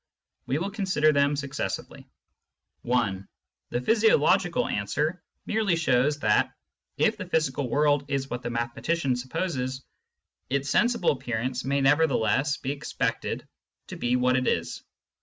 [0.47, 2.07] We will consider them successively.
[2.91, 3.19] (i)
[3.69, 6.51] The physiological answer merely shows that,
[6.97, 9.85] if the physical world is what the mathematician supposes,
[10.49, 13.47] its sensible appearance may nevertheless be expected
[13.89, 14.81] to be what it is.